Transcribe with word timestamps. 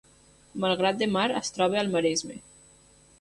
Malgrat 0.63 0.97
de 1.01 1.07
Mar 1.15 1.25
es 1.41 1.53
troba 1.57 1.79
al 1.83 1.91
Maresme 1.97 2.39